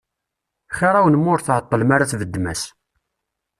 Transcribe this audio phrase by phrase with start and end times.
[0.75, 2.61] Xir-awen ma ur tεeṭṭlem ara tbeddem-as.